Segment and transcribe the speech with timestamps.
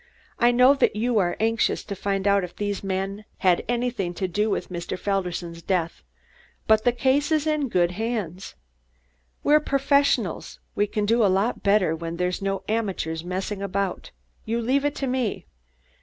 [0.39, 4.27] "I know that you are anxious to find out if these men had anything to
[4.27, 4.97] do with Mr.
[4.97, 6.01] Felderson's death,
[6.65, 8.55] but the case is in good hands.
[9.43, 10.57] We professionals
[10.91, 14.09] can do a lot better, when there's no amateurs messing about.
[14.43, 15.45] You leave it to me!"